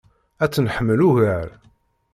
Ad 0.43 0.49
tt-nḥemmel 0.49 0.99
ugar. 1.09 1.47